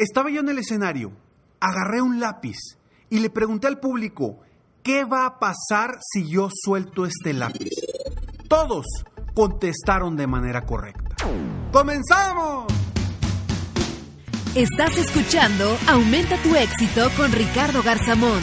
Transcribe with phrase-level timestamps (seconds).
[0.00, 1.12] Estaba yo en el escenario,
[1.60, 2.56] agarré un lápiz
[3.10, 4.38] y le pregunté al público,
[4.82, 7.68] ¿qué va a pasar si yo suelto este lápiz?
[8.48, 8.86] Todos
[9.34, 11.16] contestaron de manera correcta.
[11.70, 12.72] ¡Comenzamos!
[14.54, 18.40] Estás escuchando Aumenta tu éxito con Ricardo Garzamón,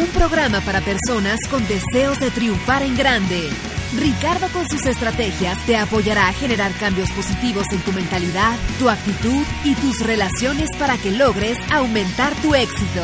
[0.00, 3.50] un programa para personas con deseos de triunfar en grande.
[3.96, 9.44] Ricardo con sus estrategias te apoyará a generar cambios positivos en tu mentalidad, tu actitud
[9.64, 13.02] y tus relaciones para que logres aumentar tu éxito.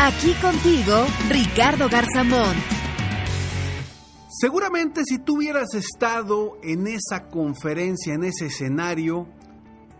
[0.00, 2.56] Aquí contigo, Ricardo Garzamón.
[4.28, 9.28] Seguramente si tú hubieras estado en esa conferencia, en ese escenario,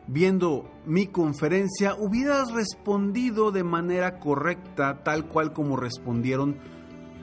[0.09, 6.59] viendo mi conferencia, hubieras respondido de manera correcta, tal cual como respondieron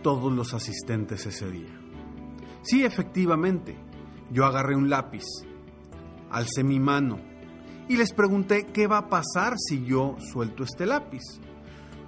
[0.02, 1.81] todos los asistentes ese día.
[2.64, 3.76] Sí, efectivamente,
[4.32, 5.26] yo agarré un lápiz,
[6.30, 7.20] alcé mi mano
[7.88, 11.24] y les pregunté qué va a pasar si yo suelto este lápiz.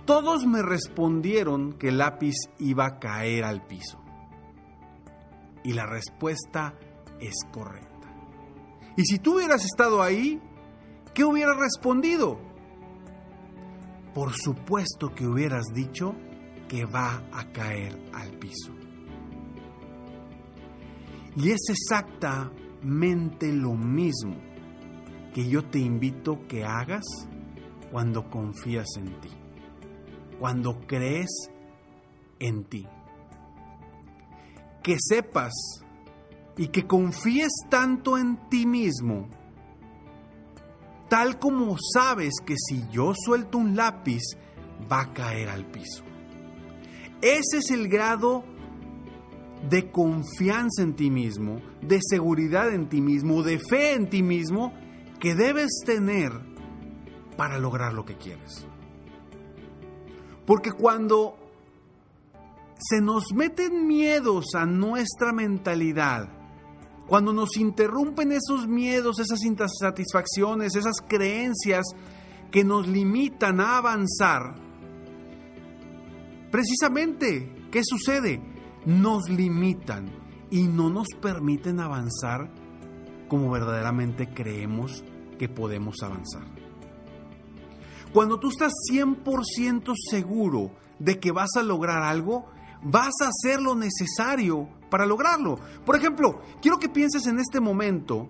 [0.05, 3.99] Todos me respondieron que el lápiz iba a caer al piso.
[5.63, 6.75] Y la respuesta
[7.19, 8.13] es correcta.
[8.95, 10.41] Y si tú hubieras estado ahí,
[11.13, 12.39] ¿qué hubieras respondido?
[14.13, 16.15] Por supuesto que hubieras dicho
[16.67, 18.73] que va a caer al piso.
[21.35, 24.35] Y es exactamente lo mismo
[25.33, 27.03] que yo te invito que hagas
[27.91, 29.29] cuando confías en ti,
[30.39, 31.49] cuando crees
[32.39, 32.87] en ti.
[34.83, 35.53] Que sepas
[36.57, 39.27] y que confíes tanto en ti mismo,
[41.09, 44.21] tal como sabes que si yo suelto un lápiz,
[44.91, 46.03] va a caer al piso.
[47.21, 48.43] Ese es el grado
[49.69, 54.73] de confianza en ti mismo, de seguridad en ti mismo, de fe en ti mismo
[55.19, 56.31] que debes tener
[57.37, 58.65] para lograr lo que quieres.
[60.45, 61.37] Porque cuando
[62.77, 66.27] se nos meten miedos a nuestra mentalidad,
[67.07, 71.85] cuando nos interrumpen esos miedos, esas insatisfacciones, esas creencias
[72.51, 74.55] que nos limitan a avanzar,
[76.51, 78.52] precisamente, ¿qué sucede?
[78.85, 80.09] Nos limitan
[80.49, 82.49] y no nos permiten avanzar
[83.27, 85.03] como verdaderamente creemos
[85.39, 86.43] que podemos avanzar.
[88.13, 92.45] Cuando tú estás 100% seguro de que vas a lograr algo,
[92.83, 95.57] vas a hacer lo necesario para lograrlo.
[95.85, 98.29] Por ejemplo, quiero que pienses en este momento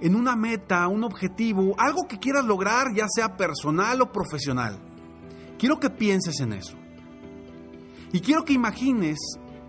[0.00, 4.78] en una meta, un objetivo, algo que quieras lograr, ya sea personal o profesional.
[5.58, 6.76] Quiero que pienses en eso.
[8.12, 9.18] Y quiero que imagines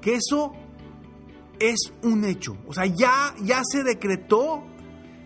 [0.05, 0.53] que eso
[1.59, 2.55] es un hecho.
[2.67, 4.63] O sea, ya, ya se decretó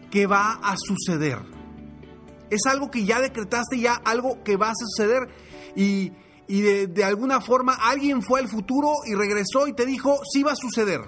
[0.10, 1.40] que va a suceder.
[2.50, 5.28] Es algo que ya decretaste, ya algo que va a suceder.
[5.76, 6.14] Y,
[6.48, 10.54] de, de, alguna forma alguien fue al futuro y regresó y te dijo, sí va
[10.54, 11.02] a suceder.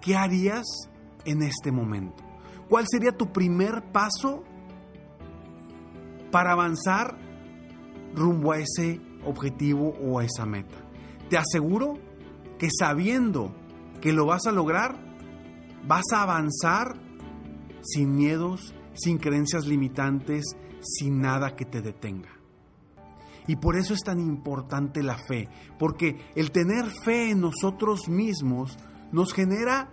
[0.00, 0.64] ¿Qué harías
[1.26, 2.24] en este momento?
[2.70, 4.44] ¿Cuál sería tu primer paso
[6.32, 7.18] para avanzar
[8.14, 10.85] rumbo a ese objetivo o a esa meta?
[11.28, 11.98] Te aseguro
[12.58, 13.54] que sabiendo
[14.00, 14.96] que lo vas a lograr,
[15.86, 16.94] vas a avanzar
[17.82, 22.30] sin miedos, sin creencias limitantes, sin nada que te detenga.
[23.46, 28.76] Y por eso es tan importante la fe, porque el tener fe en nosotros mismos
[29.12, 29.90] nos genera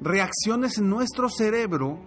[0.00, 2.00] reacciones en nuestro cerebro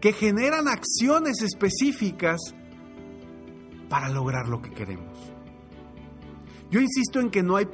[0.00, 2.40] que generan acciones específicas
[3.88, 5.37] para lograr lo que queremos.
[6.70, 7.68] Yo insisto en que no hay,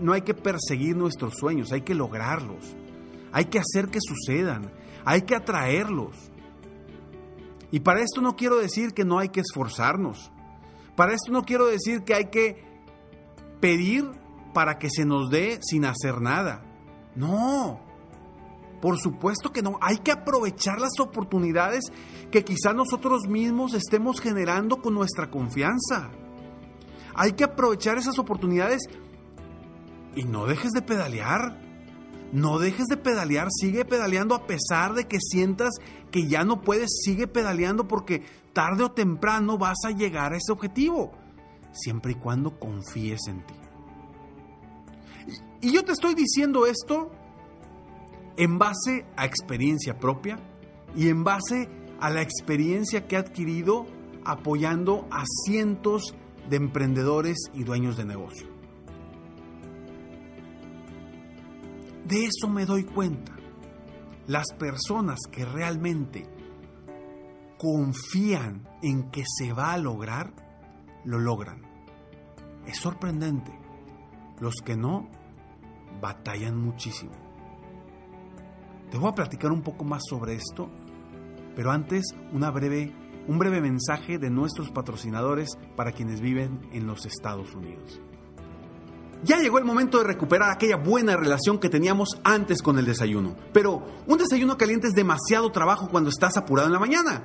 [0.00, 2.74] no hay que perseguir nuestros sueños, hay que lograrlos.
[3.32, 4.72] Hay que hacer que sucedan,
[5.04, 6.30] hay que atraerlos.
[7.70, 10.30] Y para esto no quiero decir que no hay que esforzarnos.
[10.96, 12.64] Para esto no quiero decir que hay que
[13.60, 14.08] pedir
[14.52, 16.62] para que se nos dé sin hacer nada.
[17.16, 17.80] No,
[18.80, 19.78] por supuesto que no.
[19.80, 21.84] Hay que aprovechar las oportunidades
[22.30, 26.10] que quizá nosotros mismos estemos generando con nuestra confianza.
[27.14, 28.82] Hay que aprovechar esas oportunidades
[30.16, 31.62] y no dejes de pedalear.
[32.32, 35.70] No dejes de pedalear, sigue pedaleando a pesar de que sientas
[36.10, 40.50] que ya no puedes, sigue pedaleando porque tarde o temprano vas a llegar a ese
[40.50, 41.12] objetivo,
[41.70, 43.54] siempre y cuando confíes en ti.
[45.60, 47.12] Y yo te estoy diciendo esto
[48.36, 50.38] en base a experiencia propia
[50.96, 51.68] y en base
[52.00, 53.86] a la experiencia que he adquirido
[54.24, 56.16] apoyando a cientos
[56.48, 58.46] de emprendedores y dueños de negocio.
[62.06, 63.32] De eso me doy cuenta.
[64.26, 66.26] Las personas que realmente
[67.58, 70.32] confían en que se va a lograr,
[71.04, 71.62] lo logran.
[72.66, 73.52] Es sorprendente.
[74.40, 75.08] Los que no,
[76.00, 77.12] batallan muchísimo.
[78.90, 80.68] Te voy a platicar un poco más sobre esto,
[81.56, 82.92] pero antes una breve,
[83.26, 88.00] un breve mensaje de nuestros patrocinadores para quienes viven en los Estados Unidos.
[89.22, 93.34] Ya llegó el momento de recuperar aquella buena relación que teníamos antes con el desayuno.
[93.54, 97.24] Pero un desayuno caliente es demasiado trabajo cuando estás apurado en la mañana.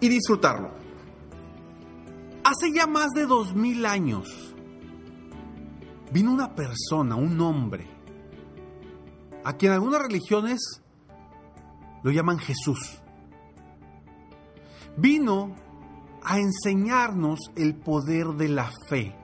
[0.00, 0.70] y disfrutarlo.
[2.44, 4.54] Hace ya más de dos mil años
[6.12, 7.86] vino una persona, un hombre,
[9.44, 10.82] a quien algunas religiones
[12.02, 13.00] lo llaman Jesús.
[14.96, 15.54] Vino
[16.22, 19.14] a enseñarnos el poder de la fe,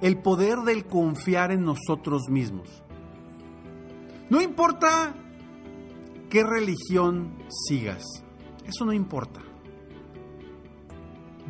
[0.00, 2.82] el poder del confiar en nosotros mismos.
[4.28, 5.14] No importa
[6.28, 8.02] qué religión sigas,
[8.66, 9.40] eso no importa.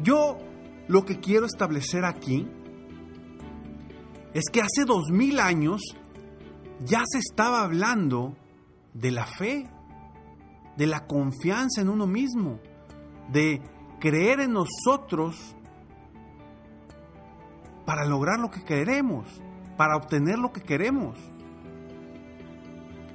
[0.03, 0.39] Yo
[0.89, 2.47] lo que quiero establecer aquí
[4.35, 5.81] es que hace dos mil años
[6.85, 8.37] ya se estaba hablando
[8.93, 9.69] de la fe,
[10.77, 12.61] de la confianza en uno mismo,
[13.33, 13.62] de
[13.99, 15.57] creer en nosotros
[17.87, 19.27] para lograr lo que queremos,
[19.77, 21.19] para obtener lo que queremos.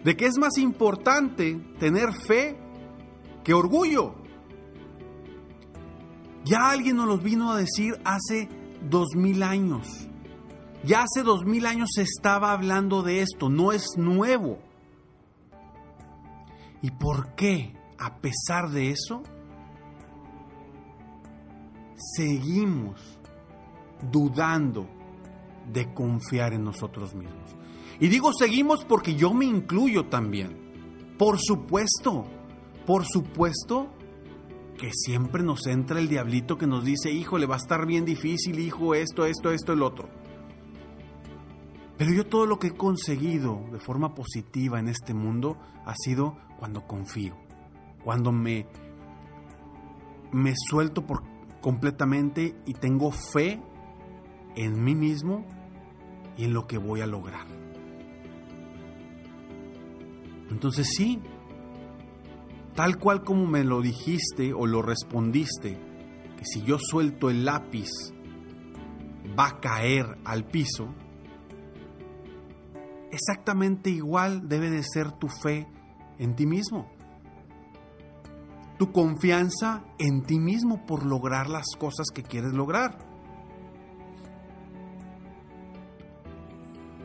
[0.04, 2.58] De que es más importante tener fe
[3.44, 4.16] que orgullo.
[6.44, 8.50] Ya alguien nos lo vino a decir hace
[8.90, 10.08] dos mil años.
[10.84, 14.60] Ya hace dos mil años se estaba hablando de esto, no es nuevo.
[16.82, 19.22] ¿Y por qué, a pesar de eso,
[22.16, 23.20] seguimos
[24.12, 24.90] dudando
[25.72, 27.56] de confiar en nosotros mismos?
[28.00, 30.58] Y digo seguimos porque yo me incluyo también.
[31.20, 32.26] Por supuesto,
[32.92, 33.88] por supuesto
[34.78, 38.04] que siempre nos entra el diablito que nos dice, hijo, le va a estar bien
[38.04, 40.10] difícil, hijo, esto, esto, esto, el otro.
[41.98, 46.36] Pero yo todo lo que he conseguido de forma positiva en este mundo ha sido
[46.60, 47.38] cuando confío,
[48.04, 48.68] cuando me,
[50.34, 51.24] me suelto por
[51.62, 53.62] completamente y tengo fe
[54.58, 55.46] en mí mismo
[56.36, 57.48] y en lo que voy a lograr.
[60.50, 61.22] Entonces sí,
[62.76, 65.78] tal cual como me lo dijiste o lo respondiste,
[66.38, 67.90] que si yo suelto el lápiz
[69.38, 70.94] va a caer al piso,
[73.12, 75.68] exactamente igual debe de ser tu fe
[76.18, 76.90] en ti mismo.
[78.78, 82.98] Tu confianza en ti mismo por lograr las cosas que quieres lograr.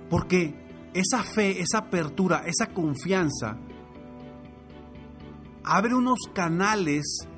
[0.09, 0.55] Porque
[0.95, 3.59] esa fe, esa apertura, esa confianza
[5.67, 7.29] abre unos canales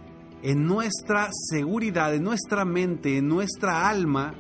[0.42, 4.34] en nuestra seguridad, en nuestra mente, en nuestra alma,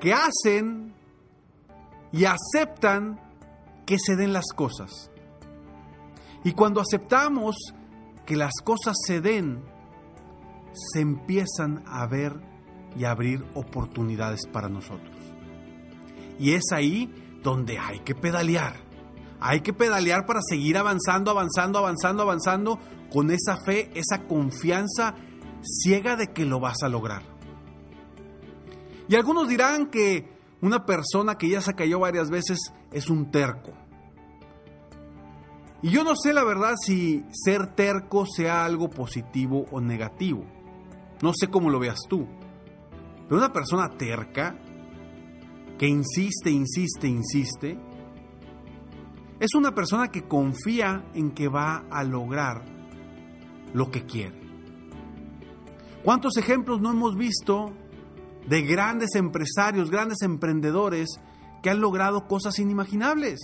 [0.00, 0.94] que hacen
[2.12, 3.20] y aceptan
[3.84, 5.10] que se den las cosas.
[6.44, 7.56] Y cuando aceptamos
[8.24, 9.62] que las cosas se den,
[10.72, 12.40] se empiezan a ver
[12.96, 15.16] y abrir oportunidades para nosotros.
[16.38, 18.87] Y es ahí donde hay que pedalear.
[19.40, 22.78] Hay que pedalear para seguir avanzando, avanzando, avanzando, avanzando
[23.12, 25.14] con esa fe, esa confianza
[25.62, 27.22] ciega de que lo vas a lograr.
[29.08, 30.28] Y algunos dirán que
[30.60, 32.58] una persona que ya se cayó varias veces
[32.92, 33.72] es un terco.
[35.80, 40.44] Y yo no sé la verdad si ser terco sea algo positivo o negativo.
[41.22, 42.26] No sé cómo lo veas tú.
[43.28, 44.56] Pero una persona terca,
[45.78, 47.78] que insiste, insiste, insiste,
[49.40, 52.64] es una persona que confía en que va a lograr
[53.72, 54.38] lo que quiere.
[56.02, 57.72] ¿Cuántos ejemplos no hemos visto
[58.46, 61.20] de grandes empresarios, grandes emprendedores
[61.62, 63.38] que han logrado cosas inimaginables?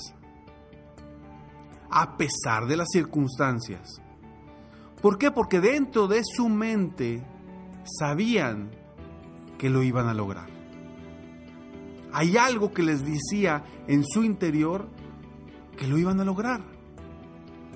[1.91, 4.01] A pesar de las circunstancias.
[5.01, 5.31] ¿Por qué?
[5.31, 7.23] Porque dentro de su mente
[7.99, 8.71] sabían
[9.59, 10.49] que lo iban a lograr.
[12.13, 14.89] Hay algo que les decía en su interior
[15.75, 16.63] que lo iban a lograr.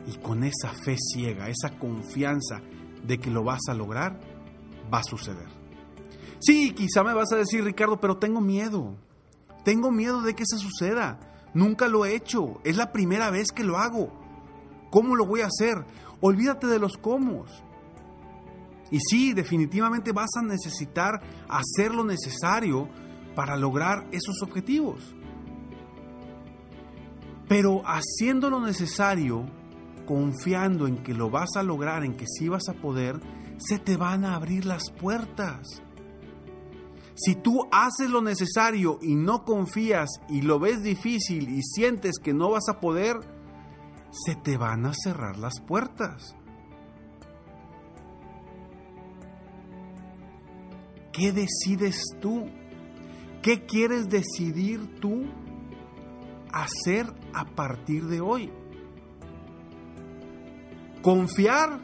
[0.06, 2.62] Y con esa fe ciega, esa confianza
[3.04, 4.18] de que lo vas a lograr,
[4.92, 5.48] va a suceder.
[6.40, 8.96] Sí, quizá me vas a decir, Ricardo, pero tengo miedo.
[9.64, 11.18] Tengo miedo de que se suceda.
[11.52, 12.60] Nunca lo he hecho.
[12.64, 14.12] Es la primera vez que lo hago.
[14.90, 15.84] ¿Cómo lo voy a hacer?
[16.20, 17.44] Olvídate de los cómo.
[18.90, 22.88] Y sí, definitivamente vas a necesitar hacer lo necesario
[23.34, 25.14] para lograr esos objetivos.
[27.48, 29.46] Pero haciendo lo necesario,
[30.06, 33.20] confiando en que lo vas a lograr, en que sí vas a poder,
[33.58, 35.82] se te van a abrir las puertas.
[37.14, 42.32] Si tú haces lo necesario y no confías y lo ves difícil y sientes que
[42.32, 43.16] no vas a poder,
[44.10, 46.36] se te van a cerrar las puertas.
[51.12, 52.46] ¿Qué decides tú?
[53.42, 55.24] ¿Qué quieres decidir tú
[56.62, 58.52] hacer a partir de hoy?
[61.02, 61.80] Confiar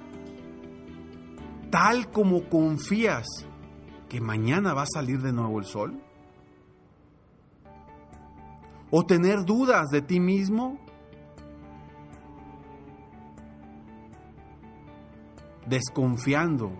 [1.71, 3.27] tal como confías
[4.09, 6.01] que mañana va a salir de nuevo el sol?
[8.91, 10.79] ¿O tener dudas de ti mismo?
[15.67, 16.71] Desconfiando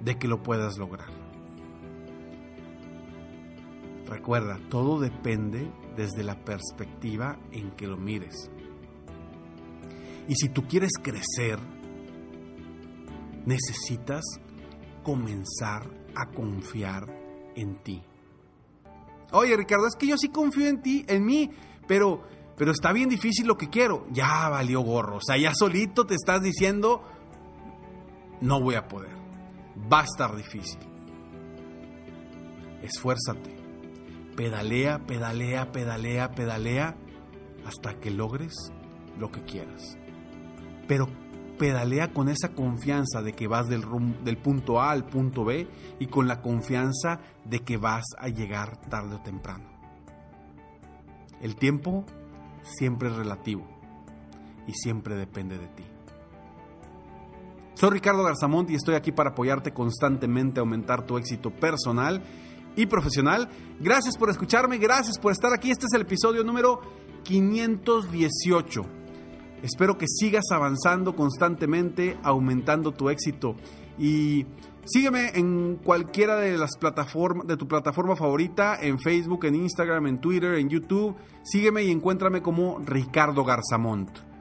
[0.00, 1.08] de que lo puedas lograr.
[4.06, 8.50] Recuerda, todo depende desde la perspectiva en que lo mires.
[10.28, 11.58] Y si tú quieres crecer,
[13.44, 14.22] necesitas
[15.02, 17.04] comenzar a confiar
[17.54, 18.02] en ti.
[19.32, 21.50] Oye, Ricardo, es que yo sí confío en ti, en mí,
[21.86, 22.22] pero
[22.56, 24.06] pero está bien difícil lo que quiero.
[24.12, 27.02] Ya valió gorro, o sea, ya solito te estás diciendo
[28.40, 29.24] no voy a poder
[29.90, 30.80] va a estar difícil.
[32.82, 33.63] Esfuérzate.
[34.36, 36.96] Pedalea, pedalea, pedalea, pedalea
[37.66, 38.52] hasta que logres
[39.18, 39.96] lo que quieras.
[40.88, 41.08] Pero
[41.58, 43.84] pedalea con esa confianza de que vas del,
[44.38, 49.16] punto A al punto B y con la confianza de que vas a llegar tarde
[49.16, 49.64] o temprano.
[51.40, 52.04] El tiempo
[52.62, 53.66] siempre es relativo
[54.66, 55.84] y siempre depende de ti.
[57.74, 62.22] Soy Ricardo Garzamont y estoy aquí para apoyarte constantemente a aumentar tu éxito personal
[62.76, 63.48] y profesional.
[63.80, 65.70] Gracias por escucharme, gracias por estar aquí.
[65.70, 66.80] Este es el episodio número
[67.24, 68.82] 518.
[69.62, 73.56] Espero que sigas avanzando constantemente, aumentando tu éxito
[73.98, 74.44] y
[74.84, 80.20] sígueme en cualquiera de las plataformas de tu plataforma favorita, en Facebook, en Instagram, en
[80.20, 81.16] Twitter, en YouTube.
[81.42, 84.33] Sígueme y encuéntrame como Ricardo Garzamont.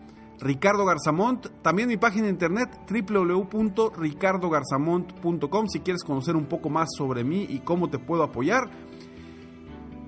[0.44, 1.48] Ricardo Garzamont.
[1.62, 7.58] También mi página de internet www.ricardogarzamont.com si quieres conocer un poco más sobre mí y
[7.60, 8.70] cómo te puedo apoyar.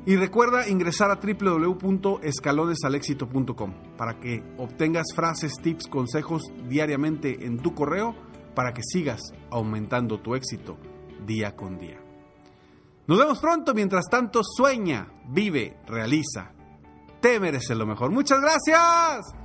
[0.06, 8.14] Y recuerda ingresar a www.escalonesalexito.com para que obtengas frases, tips, consejos diariamente en tu correo
[8.54, 10.78] para que sigas aumentando tu éxito
[11.26, 12.00] día con día.
[13.08, 16.52] Nos vemos pronto, mientras tanto sueña, vive, realiza.
[17.20, 18.12] Te mereces lo mejor.
[18.12, 19.45] Muchas gracias.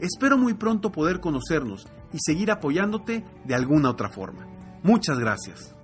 [0.00, 4.46] Espero muy pronto poder conocernos y seguir apoyándote de alguna otra forma.
[4.82, 5.74] Muchas gracias.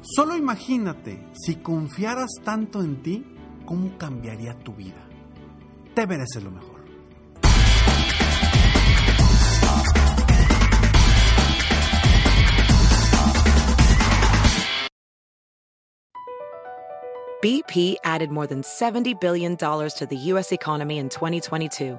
[0.00, 3.24] Solo imagínate si confiaras tanto en ti,
[3.66, 5.06] cómo cambiaría tu vida.
[5.94, 6.82] Te mereces lo mejor.
[17.42, 20.52] BP added more than $70 billion to the U.S.
[20.52, 21.98] economy in 2022